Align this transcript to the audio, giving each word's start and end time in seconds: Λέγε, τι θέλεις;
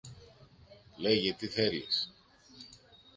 Λέγε, 0.97 1.33
τι 1.33 1.47
θέλεις; 1.47 2.13